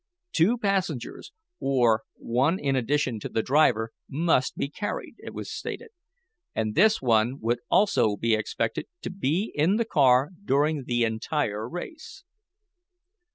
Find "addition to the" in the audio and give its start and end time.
2.75-3.43